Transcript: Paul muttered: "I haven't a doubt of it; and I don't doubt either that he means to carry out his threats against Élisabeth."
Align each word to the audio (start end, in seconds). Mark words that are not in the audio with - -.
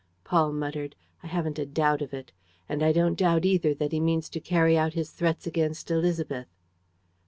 Paul 0.23 0.53
muttered: 0.53 0.95
"I 1.21 1.27
haven't 1.27 1.59
a 1.59 1.65
doubt 1.67 2.01
of 2.01 2.11
it; 2.11 2.31
and 2.67 2.81
I 2.81 2.91
don't 2.91 3.15
doubt 3.19 3.45
either 3.45 3.75
that 3.75 3.91
he 3.91 3.99
means 3.99 4.29
to 4.29 4.39
carry 4.39 4.75
out 4.75 4.93
his 4.93 5.11
threats 5.11 5.45
against 5.45 5.89
Élisabeth." 5.89 6.47